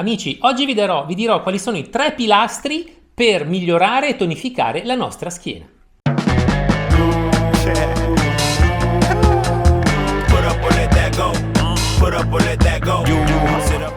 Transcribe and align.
Amici, 0.00 0.38
oggi 0.40 0.64
vi, 0.64 0.72
darò, 0.72 1.04
vi 1.04 1.14
dirò 1.14 1.42
quali 1.42 1.58
sono 1.58 1.76
i 1.76 1.90
tre 1.90 2.14
pilastri 2.14 2.90
per 3.12 3.44
migliorare 3.44 4.08
e 4.08 4.16
tonificare 4.16 4.82
la 4.82 4.94
nostra 4.94 5.28
schiena. 5.28 5.68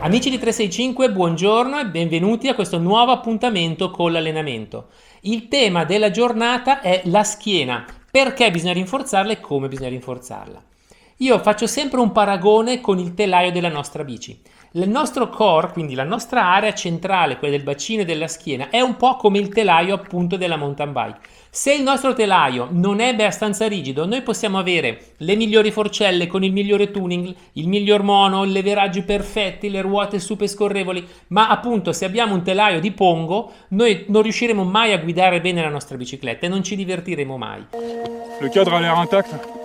Amici 0.02 0.30
di 0.30 0.38
365, 0.38 1.10
buongiorno 1.10 1.80
e 1.80 1.86
benvenuti 1.86 2.50
a 2.50 2.54
questo 2.54 2.80
nuovo 2.80 3.14
appuntamento 3.14 3.90
con 3.90 4.12
l'allenamento. 4.12 4.90
Il 5.22 5.48
tema 5.48 5.86
della 5.86 6.12
giornata 6.12 6.82
è 6.82 7.04
la 7.06 7.24
schiena, 7.24 7.86
perché 8.12 8.52
bisogna 8.52 8.74
rinforzarla 8.74 9.32
e 9.32 9.40
come 9.40 9.70
bisogna 9.70 9.88
rinforzarla. 9.88 10.72
Io 11.18 11.38
faccio 11.38 11.68
sempre 11.68 12.00
un 12.00 12.12
paragone 12.12 12.82
con 12.82 12.98
il 12.98 13.14
telaio 13.14 13.52
della 13.52 13.70
nostra 13.70 14.04
bici. 14.04 14.42
Il 14.72 14.90
nostro 14.90 15.30
core, 15.30 15.72
quindi 15.72 15.94
la 15.94 16.04
nostra 16.04 16.46
area 16.46 16.74
centrale, 16.74 17.38
quella 17.38 17.56
del 17.56 17.64
bacino 17.64 18.02
e 18.02 18.06
della 18.06 18.28
schiena, 18.28 18.70
è 18.72 18.82
un 18.82 18.98
po' 18.98 19.16
come 19.18 19.38
il 19.38 19.50
telaio 19.50 19.94
appunto 19.94 20.38
della 20.38 20.58
mountain 20.58 20.92
bike. 20.92 21.20
Se 21.52 21.72
il 21.72 21.84
nostro 21.84 22.16
telaio 22.16 22.68
non 22.72 23.00
è 23.00 23.10
abbastanza 23.10 23.68
rigido, 23.68 24.08
noi 24.08 24.24
possiamo 24.24 24.58
avere 24.58 25.14
le 25.18 25.36
migliori 25.36 25.70
forcelle 25.70 26.26
con 26.26 26.44
il 26.44 26.52
migliore 26.52 26.90
tuning, 26.90 27.32
il 27.54 27.68
miglior 27.68 28.02
mono, 28.02 28.44
i 28.44 28.52
leveraggi 28.52 29.04
perfetti, 29.04 29.70
le 29.70 29.82
ruote 29.82 30.18
super 30.18 30.48
scorrevoli, 30.48 31.08
ma 31.28 31.48
appunto 31.50 31.94
se 31.94 32.06
abbiamo 32.06 32.34
un 32.34 32.42
telaio 32.42 32.80
di 32.80 32.90
pongo, 32.90 33.52
noi 33.70 34.06
non 34.08 34.24
riusciremo 34.24 34.64
mai 34.64 34.94
a 34.94 34.98
guidare 34.98 35.40
bene 35.42 35.62
la 35.62 35.70
nostra 35.70 35.96
bicicletta 35.96 36.48
e 36.48 36.50
non 36.50 36.64
ci 36.64 36.76
divertiremo 36.76 37.38
mai. 37.38 37.64
Le 38.40 38.50
cadre 38.50 38.76
a 38.76 38.80
l'air 38.80 38.98
intact 38.98 39.62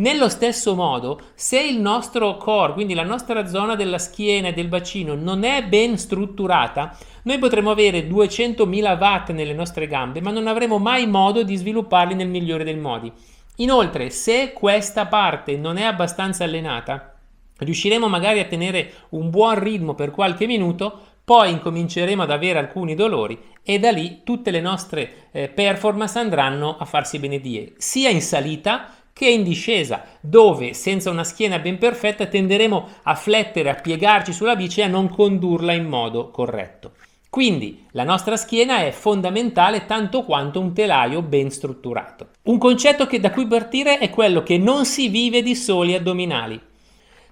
nello 0.00 0.28
stesso 0.28 0.76
modo, 0.76 1.20
se 1.34 1.60
il 1.60 1.80
nostro 1.80 2.36
core, 2.36 2.72
quindi 2.72 2.94
la 2.94 3.02
nostra 3.02 3.46
zona 3.46 3.74
della 3.74 3.98
schiena 3.98 4.48
e 4.48 4.52
del 4.52 4.68
bacino, 4.68 5.16
non 5.16 5.42
è 5.42 5.64
ben 5.64 5.98
strutturata, 5.98 6.96
noi 7.22 7.38
potremo 7.38 7.72
avere 7.72 8.06
200.000 8.06 8.96
watt 8.96 9.30
nelle 9.30 9.54
nostre 9.54 9.88
gambe, 9.88 10.20
ma 10.20 10.30
non 10.30 10.46
avremo 10.46 10.78
mai 10.78 11.08
modo 11.08 11.42
di 11.42 11.56
svilupparli 11.56 12.14
nel 12.14 12.28
migliore 12.28 12.62
dei 12.62 12.76
modi. 12.76 13.12
Inoltre, 13.56 14.10
se 14.10 14.52
questa 14.52 15.06
parte 15.06 15.56
non 15.56 15.76
è 15.78 15.82
abbastanza 15.82 16.44
allenata, 16.44 17.14
riusciremo 17.58 18.06
magari 18.06 18.38
a 18.38 18.44
tenere 18.44 18.92
un 19.10 19.30
buon 19.30 19.58
ritmo 19.58 19.94
per 19.94 20.12
qualche 20.12 20.46
minuto, 20.46 21.00
poi 21.24 21.50
incominceremo 21.50 22.22
ad 22.22 22.30
avere 22.30 22.60
alcuni 22.60 22.94
dolori 22.94 23.38
e 23.64 23.78
da 23.80 23.90
lì 23.90 24.20
tutte 24.24 24.52
le 24.52 24.60
nostre 24.60 25.28
eh, 25.32 25.48
performance 25.48 26.18
andranno 26.18 26.76
a 26.78 26.84
farsi 26.84 27.18
benedire, 27.18 27.72
sia 27.76 28.08
in 28.08 28.22
salita 28.22 28.92
che 29.18 29.26
è 29.26 29.30
in 29.30 29.42
discesa, 29.42 30.04
dove 30.20 30.74
senza 30.74 31.10
una 31.10 31.24
schiena 31.24 31.58
ben 31.58 31.76
perfetta 31.76 32.26
tenderemo 32.26 32.88
a 33.02 33.16
flettere, 33.16 33.68
a 33.68 33.74
piegarci 33.74 34.32
sulla 34.32 34.54
bici 34.54 34.78
e 34.78 34.84
a 34.84 34.86
non 34.86 35.08
condurla 35.08 35.72
in 35.72 35.86
modo 35.86 36.30
corretto. 36.30 36.92
Quindi 37.28 37.84
la 37.90 38.04
nostra 38.04 38.36
schiena 38.36 38.84
è 38.84 38.92
fondamentale 38.92 39.86
tanto 39.86 40.22
quanto 40.22 40.60
un 40.60 40.72
telaio 40.72 41.20
ben 41.22 41.50
strutturato. 41.50 42.28
Un 42.44 42.58
concetto 42.58 43.08
che 43.08 43.18
da 43.18 43.32
cui 43.32 43.48
partire 43.48 43.98
è 43.98 44.08
quello 44.08 44.44
che 44.44 44.56
non 44.56 44.84
si 44.84 45.08
vive 45.08 45.42
di 45.42 45.56
soli 45.56 45.94
addominali. 45.94 46.60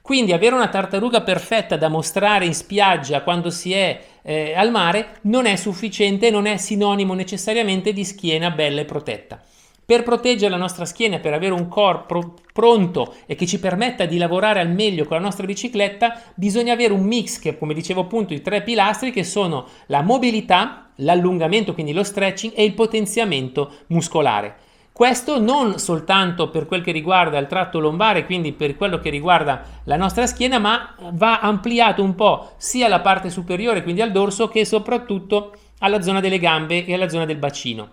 Quindi 0.02 0.32
avere 0.32 0.56
una 0.56 0.68
tartaruga 0.68 1.20
perfetta 1.20 1.76
da 1.76 1.86
mostrare 1.86 2.46
in 2.46 2.54
spiaggia 2.54 3.22
quando 3.22 3.48
si 3.50 3.72
è 3.72 4.00
eh, 4.22 4.54
al 4.56 4.72
mare 4.72 5.18
non 5.22 5.46
è 5.46 5.54
sufficiente 5.54 6.30
non 6.30 6.46
è 6.46 6.56
sinonimo 6.56 7.14
necessariamente 7.14 7.92
di 7.92 8.04
schiena 8.04 8.50
bella 8.50 8.80
e 8.80 8.84
protetta. 8.84 9.40
Per 9.86 10.02
proteggere 10.02 10.50
la 10.50 10.56
nostra 10.56 10.84
schiena, 10.84 11.20
per 11.20 11.32
avere 11.32 11.52
un 11.52 11.68
corpo 11.68 12.34
pronto 12.52 13.14
e 13.24 13.36
che 13.36 13.46
ci 13.46 13.60
permetta 13.60 14.04
di 14.04 14.18
lavorare 14.18 14.58
al 14.58 14.68
meglio 14.68 15.04
con 15.04 15.16
la 15.16 15.22
nostra 15.22 15.46
bicicletta, 15.46 16.20
bisogna 16.34 16.72
avere 16.72 16.92
un 16.92 17.04
mix 17.04 17.38
che, 17.38 17.56
come 17.56 17.72
dicevo 17.72 18.00
appunto, 18.00 18.34
i 18.34 18.42
tre 18.42 18.62
pilastri 18.62 19.12
che 19.12 19.22
sono 19.22 19.64
la 19.86 20.02
mobilità, 20.02 20.90
l'allungamento, 20.96 21.72
quindi 21.72 21.92
lo 21.92 22.02
stretching 22.02 22.52
e 22.56 22.64
il 22.64 22.74
potenziamento 22.74 23.70
muscolare. 23.86 24.56
Questo 24.90 25.38
non 25.38 25.78
soltanto 25.78 26.50
per 26.50 26.66
quel 26.66 26.82
che 26.82 26.90
riguarda 26.90 27.38
il 27.38 27.46
tratto 27.46 27.78
lombare, 27.78 28.24
quindi 28.26 28.52
per 28.54 28.74
quello 28.74 28.98
che 28.98 29.10
riguarda 29.10 29.62
la 29.84 29.96
nostra 29.96 30.26
schiena, 30.26 30.58
ma 30.58 30.96
va 31.12 31.38
ampliato 31.38 32.02
un 32.02 32.16
po' 32.16 32.54
sia 32.56 32.86
alla 32.86 32.98
parte 32.98 33.30
superiore, 33.30 33.84
quindi 33.84 34.02
al 34.02 34.10
dorso, 34.10 34.48
che 34.48 34.64
soprattutto 34.64 35.54
alla 35.78 36.02
zona 36.02 36.18
delle 36.18 36.40
gambe 36.40 36.84
e 36.84 36.92
alla 36.92 37.08
zona 37.08 37.24
del 37.24 37.36
bacino. 37.36 37.90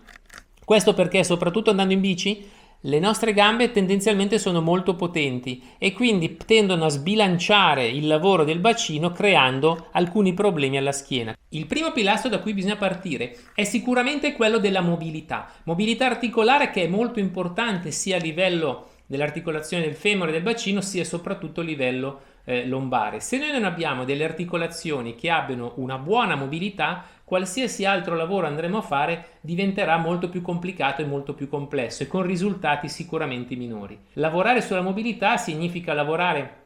Questo 0.66 0.94
perché 0.94 1.24
soprattutto 1.24 1.70
andando 1.70 1.94
in 1.94 2.02
bici 2.02 2.50
le 2.86 3.00
nostre 3.00 3.32
gambe 3.32 3.72
tendenzialmente 3.72 4.38
sono 4.38 4.60
molto 4.60 4.96
potenti 4.96 5.64
e 5.78 5.94
quindi 5.94 6.36
tendono 6.46 6.84
a 6.84 6.90
sbilanciare 6.90 7.88
il 7.88 8.08
lavoro 8.08 8.44
del 8.44 8.60
bacino 8.60 9.12
creando 9.12 9.88
alcuni 9.92 10.34
problemi 10.34 10.78
alla 10.78 10.92
schiena. 10.92 11.34
Il 11.50 11.66
primo 11.66 11.94
pilastro 11.94 12.30
da 12.30 12.40
cui 12.40 12.54
bisogna 12.54 12.76
partire 12.76 13.38
è 13.56 13.64
sicuramente 13.64 14.34
quello 14.34 14.58
della 14.58 14.82
mobilità. 14.82 15.50
Mobilità 15.64 16.08
articolare 16.08 16.72
che 16.72 16.84
è 16.84 16.88
molto 16.88 17.20
importante 17.20 17.92
sia 17.92 18.18
a 18.18 18.20
livello 18.20 18.88
dell'articolazione 19.06 19.84
del 19.84 19.96
femore 19.96 20.32
e 20.32 20.34
del 20.34 20.44
bacino 20.44 20.82
sia 20.82 21.06
soprattutto 21.06 21.62
a 21.62 21.64
livello 21.64 22.20
eh, 22.46 22.66
lombare. 22.66 23.20
Se 23.20 23.38
noi 23.38 23.52
non 23.52 23.64
abbiamo 23.64 24.06
delle 24.06 24.24
articolazioni 24.24 25.16
che 25.16 25.30
abbiano 25.30 25.74
una 25.76 25.98
buona 25.98 26.36
mobilità, 26.36 27.06
qualsiasi 27.24 27.86
altro 27.86 28.16
lavoro 28.16 28.48
andremo 28.48 28.78
a 28.78 28.82
fare 28.82 29.38
diventerà 29.42 29.98
molto 29.98 30.30
più 30.30 30.42
complicato 30.42 31.02
e 31.02 31.06
molto 31.06 31.34
più 31.34 31.48
complesso 31.48 32.04
e 32.04 32.08
con 32.08 32.24
risultati 32.24 32.90
sicuramente 32.90 33.56
minori. 33.56 33.98
Lavorare 34.14 34.62
sulla 34.62 34.82
mobilità 34.82 35.38
significa 35.38 35.94
lavorare 35.94 36.62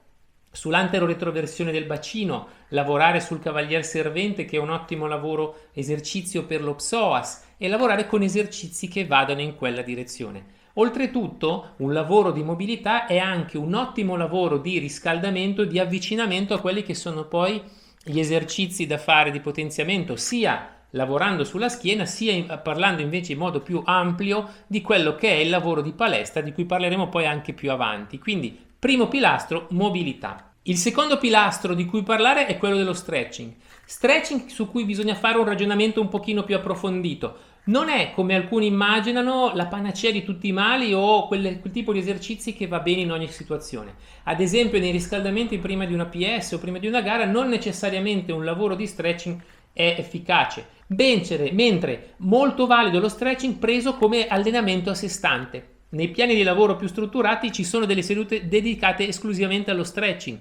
sull'antero-retroversione 0.52 1.72
del 1.72 1.86
bacino, 1.86 2.48
lavorare 2.70 3.20
sul 3.20 3.40
cavalier 3.40 3.86
servente 3.86 4.46
che 4.46 4.58
è 4.58 4.60
un 4.60 4.72
ottimo 4.72 5.06
lavoro 5.06 5.68
esercizio 5.74 6.46
per 6.46 6.64
lo 6.64 6.74
psoas 6.76 7.46
e 7.58 7.68
lavorare 7.68 8.08
con 8.08 8.24
esercizi 8.24 8.88
che 8.88 9.06
vadano 9.06 9.42
in 9.42 9.56
quella 9.56 9.84
direzione. 9.84 10.56
Oltretutto, 10.80 11.74
un 11.78 11.92
lavoro 11.92 12.32
di 12.32 12.44
mobilità 12.44 13.08
è 13.08 13.18
anche 13.18 13.58
un 13.58 13.74
ottimo 13.74 14.16
lavoro 14.16 14.60
di 14.60 14.78
riscaldamento, 14.78 15.66
di 15.66 15.80
avvicinamento 15.80 16.54
a 16.54 16.60
quelli 16.60 16.84
che 16.84 16.94
sono 16.94 17.26
poi 17.26 17.60
gli 18.04 18.20
esercizi 18.20 18.86
da 18.86 19.00
fare 19.00 19.32
di 19.32 19.40
potenziamento, 19.40 20.16
sia 20.16 20.76
lavorando 20.92 21.44
sulla 21.44 21.68
schiena, 21.68 22.06
sia 22.06 22.60
parlando 22.60 23.02
invece 23.02 23.34
in 23.34 23.40
modo 23.40 23.62
più 23.62 23.82
ampio 23.84 24.50
di 24.68 24.82
quello 24.82 25.16
che 25.16 25.30
è 25.30 25.38
il 25.38 25.50
lavoro 25.50 25.82
di 25.82 25.94
palestra, 25.94 26.42
di 26.42 26.54
cui 26.54 26.66
parleremo 26.66 27.10
poi 27.10 27.26
anche 27.26 27.54
più 27.54 27.72
avanti. 27.72 28.20
Quindi, 28.20 28.56
primo 28.78 29.08
pilastro, 29.08 29.66
mobilità. 29.72 30.52
Il 30.64 30.78
secondo 30.78 31.18
pilastro 31.18 31.74
di 31.74 31.86
cui 31.86 32.04
parlare 32.04 32.46
è 32.46 32.58
quello 32.60 32.76
dello 32.76 32.94
stretching. 32.94 33.52
Stretching 33.84 34.46
su 34.48 34.70
cui 34.70 34.86
bisogna 34.86 35.16
fare 35.16 35.40
un 35.40 35.46
ragionamento 35.46 36.02
un 36.02 36.10
pochino 36.10 36.44
più 36.44 36.56
approfondito 36.56 37.56
non 37.68 37.90
è 37.90 38.12
come 38.14 38.36
alcuni 38.36 38.68
immaginano 38.68 39.52
la 39.54 39.68
panacea 39.68 40.12
di 40.12 40.24
tutti 40.24 40.48
i 40.48 40.52
mali 40.52 40.94
o 40.94 41.28
quel, 41.28 41.60
quel, 41.60 41.74
tipo 41.74 41.94
di 41.94 42.00
esercizi 42.00 42.54
che 42.54 42.68
va 42.68 42.80
bene 42.80 43.02
in 43.02 43.12
ogni 43.12 43.28
situazione. 43.28 43.96
Ad 44.24 44.40
esempio, 44.40 44.80
nei 44.80 44.92
riscaldamenti 44.92 45.58
prima 45.58 45.86
di 45.86 45.94
una 45.94 46.06
PS 46.06 46.54
o 46.54 46.60
prima 46.60 46.78
di 46.78 46.88
una 46.88 47.02
gara, 47.02 47.26
non 47.26 47.50
necessariamente 47.50 48.32
un 48.32 48.46
lavoro 48.46 48.76
di 48.76 48.88
stretching 48.88 49.42
è 49.74 49.96
efficace. 49.98 50.76
Bencere, 50.88 51.52
mentre 51.52 52.14
molto 52.18 52.66
valido 52.66 53.00
lo 53.00 53.10
stretching 53.10 53.56
preso 53.56 53.96
come 53.96 54.28
allenamento 54.28 54.90
a 54.90 54.96
sé 54.96 55.10
stante. 55.10 55.76
Nei 55.90 56.10
piani 56.10 56.36
di 56.36 56.44
lavoro 56.44 56.76
più 56.76 56.88
strutturati 56.88 57.52
ci 57.52 57.64
sono 57.64 57.86
delle 57.86 58.02
sedute 58.02 58.48
dedicate 58.48 59.08
esclusivamente 59.08 59.72
allo 59.72 59.84
stretching. 59.84 60.38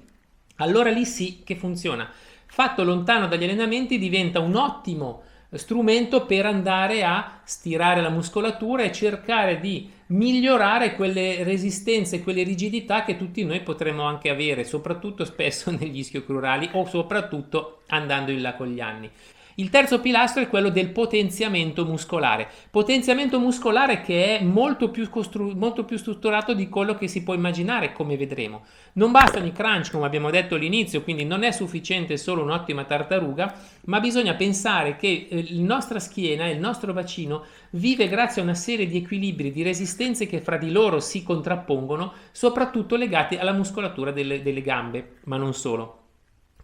Allora 0.57 0.91
lì 0.91 1.05
sì 1.05 1.43
che 1.45 1.57
funziona. 1.57 2.09
Fatto 2.47 2.85
lontano 2.85 3.27
dagli 3.27 3.45
allenamenti 3.45 3.99
diventa 3.99 4.39
un 4.39 4.55
ottimo 4.55 5.23
strumento 5.53 6.27
per 6.27 6.47
andare 6.47 7.05
a 7.05 7.41
stirare 7.45 8.01
la 8.01 8.11
muscolatura 8.11 8.83
e 8.83 8.93
cercare 8.93 9.61
di 9.61 9.91
migliorare 10.09 10.95
quelle 10.95 11.43
resistenze, 11.43 12.23
quelle 12.23 12.43
rigidità 12.43 13.05
che 13.05 13.17
tutti 13.17 13.45
noi 13.45 13.61
potremmo 13.63 14.03
anche 14.03 14.29
avere, 14.31 14.65
soprattutto 14.65 15.25
spesso 15.25 15.71
negli 15.77 15.99
ischio-crurali 15.99 16.71
o 16.73 16.87
soprattutto 16.87 17.83
andando 17.89 18.31
in 18.31 18.43
là 18.43 18.55
con 18.55 18.69
gli 18.69 18.81
anni. 18.81 19.11
Il 19.59 19.71
terzo 19.71 20.01
pilastro 20.01 20.43
è 20.43 20.49
quello 20.49 20.69
del 20.69 20.91
potenziamento 20.91 21.87
muscolare. 21.87 22.47
Potenziamento 22.71 23.41
muscolare 23.41 24.03
che 24.03 24.37
è 24.37 24.45
molto 24.45 24.91
più, 24.91 25.09
costru- 25.09 25.55
molto 25.55 25.85
più 25.85 25.97
strutturato 25.97 26.53
di 26.53 26.69
quello 26.69 26.95
che 26.95 27.09
si 27.09 27.23
può 27.23 27.33
immaginare, 27.33 27.95
come 27.95 28.19
vedremo. 28.19 28.67
Non 28.95 29.13
bastano 29.13 29.47
i 29.47 29.53
crunch, 29.53 29.93
come 29.93 30.05
abbiamo 30.05 30.29
detto 30.29 30.57
all'inizio, 30.57 31.03
quindi 31.03 31.25
non 31.25 31.43
è 31.43 31.53
sufficiente 31.53 32.19
solo 32.19 32.43
un'ottima 32.43 32.85
tartaruga, 32.85 33.55
ma 33.87 33.99
bisogna 33.99 34.35
pensare 34.35 34.97
che 34.97 35.27
eh, 35.31 35.47
la 35.49 35.65
nostra 35.65 36.01
schiena 36.01 36.51
il 36.51 36.61
nostro 36.61 36.93
bacino 36.93 37.45
vive 37.71 38.09
grazie 38.09 38.43
a 38.43 38.45
una 38.45 38.55
serie 38.55 38.87
di 38.87 38.99
equilibri, 38.99 39.53
di 39.53 39.63
resistenze 39.63 40.27
che 40.27 40.43
fra 40.43 40.59
di 40.59 40.71
loro 40.71 41.01
si 41.01 41.23
contrappongono, 41.23 42.13
soprattutto 42.31 42.97
legati 42.97 43.37
alla 43.37 43.53
muscolatura 43.53 44.11
delle, 44.11 44.43
delle 44.43 44.61
gambe, 44.61 45.13
ma 45.25 45.39
non 45.39 45.55
solo. 45.55 46.06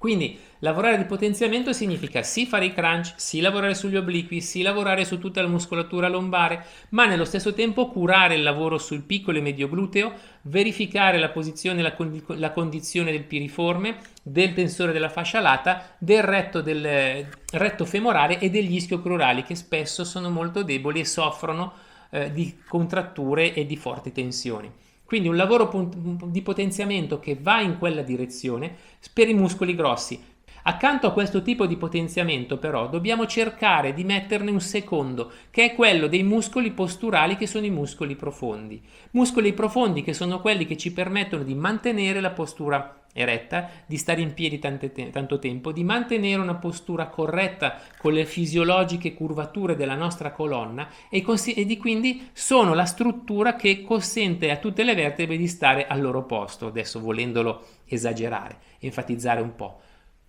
Quindi 0.02 0.36
lavorare 0.58 0.98
di 0.98 1.04
potenziamento 1.04 1.72
significa 1.72 2.24
sì 2.24 2.44
fare 2.44 2.64
i 2.64 2.74
crunch, 2.74 3.12
sì 3.18 3.38
lavorare 3.38 3.76
sugli 3.76 3.94
obliqui, 3.94 4.40
sì 4.40 4.60
lavorare 4.60 5.04
su 5.04 5.20
tutta 5.20 5.40
la 5.40 5.46
muscolatura 5.46 6.08
lombare, 6.08 6.66
ma 6.88 7.06
nello 7.06 7.24
stesso 7.24 7.54
tempo 7.54 7.86
curare 7.86 8.34
il 8.34 8.42
lavoro 8.42 8.78
sul 8.78 9.02
piccolo 9.02 9.38
e 9.38 9.42
medio 9.42 9.68
gluteo, 9.68 10.12
verificare 10.42 11.20
la 11.20 11.28
posizione 11.28 11.82
la, 11.82 11.94
la, 12.34 12.50
condizione 12.50 13.12
del 13.12 13.22
piriforme, 13.22 13.98
del 14.24 14.54
tensore 14.54 14.90
della 14.90 15.08
fascia 15.08 15.38
lata, 15.38 15.94
del 15.98 16.24
retto, 16.24 16.62
del 16.62 17.24
retto 17.52 17.84
femorale 17.84 18.40
e 18.40 18.50
degli 18.50 18.74
ischio-crurali 18.74 19.44
che 19.44 19.54
spesso 19.54 20.02
sono 20.02 20.30
molto 20.30 20.64
deboli 20.64 20.98
e 20.98 21.04
soffrono 21.04 21.74
eh, 22.10 22.32
di 22.32 22.58
contratture 22.66 23.54
e 23.54 23.66
di 23.66 23.76
forti 23.76 24.10
tensioni. 24.10 24.68
Quindi 25.12 25.28
un 25.28 25.36
lavoro 25.36 25.90
di 26.24 26.40
potenziamento 26.40 27.20
che 27.20 27.36
va 27.38 27.60
in 27.60 27.76
quella 27.76 28.00
direzione 28.00 28.74
per 29.12 29.28
i 29.28 29.34
muscoli 29.34 29.74
grossi. 29.74 30.18
Accanto 30.62 31.06
a 31.06 31.12
questo 31.12 31.42
tipo 31.42 31.66
di 31.66 31.76
potenziamento 31.76 32.56
però 32.56 32.88
dobbiamo 32.88 33.26
cercare 33.26 33.92
di 33.92 34.04
metterne 34.04 34.50
un 34.50 34.62
secondo, 34.62 35.30
che 35.50 35.64
è 35.66 35.74
quello 35.74 36.06
dei 36.06 36.22
muscoli 36.22 36.70
posturali 36.70 37.36
che 37.36 37.46
sono 37.46 37.66
i 37.66 37.70
muscoli 37.70 38.16
profondi. 38.16 38.80
Muscoli 39.10 39.52
profondi 39.52 40.00
che 40.00 40.14
sono 40.14 40.40
quelli 40.40 40.64
che 40.64 40.78
ci 40.78 40.94
permettono 40.94 41.42
di 41.42 41.54
mantenere 41.54 42.22
la 42.22 42.30
postura 42.30 43.01
eretta, 43.12 43.68
di 43.86 43.96
stare 43.96 44.20
in 44.20 44.34
piedi 44.34 44.58
te- 44.58 45.10
tanto 45.10 45.38
tempo, 45.38 45.72
di 45.72 45.84
mantenere 45.84 46.40
una 46.40 46.54
postura 46.54 47.08
corretta 47.08 47.80
con 47.98 48.12
le 48.12 48.24
fisiologiche 48.24 49.14
curvature 49.14 49.76
della 49.76 49.94
nostra 49.94 50.32
colonna 50.32 50.88
e, 51.10 51.22
cons- 51.22 51.52
e 51.54 51.64
di 51.64 51.76
quindi 51.76 52.30
sono 52.32 52.74
la 52.74 52.84
struttura 52.84 53.56
che 53.56 53.82
consente 53.82 54.50
a 54.50 54.56
tutte 54.56 54.82
le 54.82 54.94
vertebre 54.94 55.36
di 55.36 55.46
stare 55.46 55.86
al 55.86 56.00
loro 56.00 56.24
posto, 56.24 56.66
adesso 56.66 57.00
volendolo 57.00 57.64
esagerare, 57.86 58.58
enfatizzare 58.78 59.40
un 59.40 59.54
po'. 59.54 59.80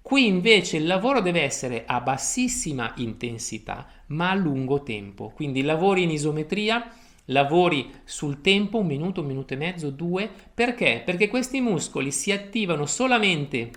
Qui 0.01 0.27
invece 0.27 0.75
il 0.75 0.85
lavoro 0.85 1.21
deve 1.21 1.43
essere 1.43 1.85
a 1.87 2.01
bassissima 2.01 2.91
intensità 2.97 3.87
ma 4.07 4.31
a 4.31 4.35
lungo 4.35 4.83
tempo, 4.83 5.31
quindi 5.33 5.61
lavori 5.61 6.03
in 6.03 6.09
isometria 6.09 6.91
lavori 7.25 7.91
sul 8.03 8.41
tempo, 8.41 8.79
un 8.79 8.87
minuto, 8.87 9.21
un 9.21 9.27
minuto 9.27 9.53
e 9.53 9.57
mezzo, 9.57 9.89
due, 9.89 10.29
perché? 10.53 11.01
Perché 11.05 11.27
questi 11.27 11.61
muscoli 11.61 12.11
si 12.11 12.31
attivano 12.31 12.85
solamente 12.85 13.71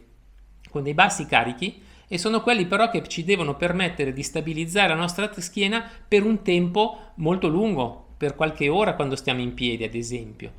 con 0.70 0.82
dei 0.82 0.94
bassi 0.94 1.26
carichi 1.26 1.82
e 2.08 2.18
sono 2.18 2.40
quelli 2.40 2.66
però 2.66 2.90
che 2.90 3.06
ci 3.06 3.24
devono 3.24 3.56
permettere 3.56 4.12
di 4.12 4.22
stabilizzare 4.22 4.88
la 4.88 4.94
nostra 4.94 5.30
schiena 5.36 5.88
per 6.06 6.24
un 6.24 6.42
tempo 6.42 7.12
molto 7.16 7.48
lungo, 7.48 8.14
per 8.16 8.34
qualche 8.34 8.68
ora 8.68 8.94
quando 8.94 9.16
stiamo 9.16 9.40
in 9.40 9.54
piedi 9.54 9.84
ad 9.84 9.94
esempio. 9.94 10.52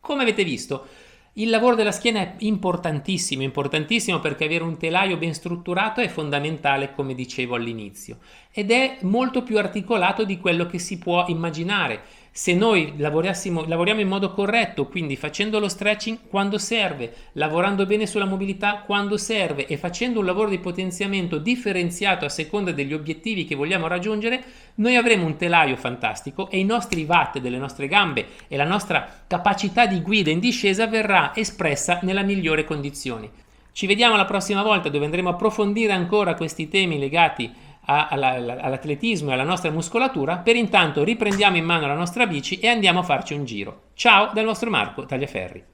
Come 0.00 0.22
avete 0.22 0.44
visto, 0.44 0.86
il 1.34 1.50
lavoro 1.50 1.74
della 1.74 1.90
schiena 1.90 2.20
è 2.20 2.34
importantissimo, 2.38 3.42
importantissimo 3.42 4.20
perché 4.20 4.44
avere 4.44 4.62
un 4.62 4.76
telaio 4.76 5.16
ben 5.16 5.34
strutturato 5.34 6.00
è 6.00 6.08
fondamentale, 6.08 6.92
come 6.92 7.14
dicevo 7.14 7.56
all'inizio, 7.56 8.18
ed 8.52 8.70
è 8.70 8.98
molto 9.02 9.42
più 9.42 9.58
articolato 9.58 10.24
di 10.24 10.38
quello 10.38 10.66
che 10.66 10.78
si 10.78 10.96
può 10.98 11.24
immaginare 11.26 12.02
se 12.36 12.52
noi 12.52 12.94
lavoriamo 12.96 14.00
in 14.00 14.08
modo 14.08 14.32
corretto, 14.32 14.88
quindi 14.88 15.14
facendo 15.14 15.60
lo 15.60 15.68
stretching 15.68 16.18
quando 16.26 16.58
serve, 16.58 17.14
lavorando 17.34 17.86
bene 17.86 18.08
sulla 18.08 18.24
mobilità 18.24 18.82
quando 18.84 19.16
serve 19.16 19.66
e 19.66 19.76
facendo 19.76 20.18
un 20.18 20.24
lavoro 20.24 20.48
di 20.48 20.58
potenziamento 20.58 21.38
differenziato 21.38 22.24
a 22.24 22.28
seconda 22.28 22.72
degli 22.72 22.92
obiettivi 22.92 23.44
che 23.44 23.54
vogliamo 23.54 23.86
raggiungere, 23.86 24.42
noi 24.74 24.96
avremo 24.96 25.26
un 25.26 25.36
telaio 25.36 25.76
fantastico 25.76 26.50
e 26.50 26.58
i 26.58 26.64
nostri 26.64 27.04
watt 27.04 27.38
delle 27.38 27.56
nostre 27.56 27.86
gambe 27.86 28.26
e 28.48 28.56
la 28.56 28.66
nostra 28.66 29.22
capacità 29.28 29.86
di 29.86 30.00
guida 30.02 30.30
in 30.30 30.40
discesa 30.40 30.88
verrà 30.88 31.30
espressa 31.36 32.00
nella 32.02 32.22
migliore 32.22 32.64
condizione. 32.64 33.30
Ci 33.70 33.86
vediamo 33.86 34.16
la 34.16 34.24
prossima 34.24 34.64
volta 34.64 34.88
dove 34.88 35.04
andremo 35.04 35.28
a 35.28 35.32
approfondire 35.34 35.92
ancora 35.92 36.34
questi 36.34 36.66
temi 36.66 36.98
legati 36.98 37.52
all'atletismo 37.86 39.30
e 39.30 39.32
alla 39.34 39.42
nostra 39.42 39.70
muscolatura, 39.70 40.38
per 40.38 40.56
intanto 40.56 41.04
riprendiamo 41.04 41.56
in 41.56 41.64
mano 41.64 41.86
la 41.86 41.94
nostra 41.94 42.26
bici 42.26 42.58
e 42.58 42.68
andiamo 42.68 43.00
a 43.00 43.04
farci 43.04 43.34
un 43.34 43.44
giro. 43.44 43.82
Ciao 43.94 44.30
dal 44.32 44.44
nostro 44.44 44.70
Marco 44.70 45.04
Tagliaferri. 45.04 45.73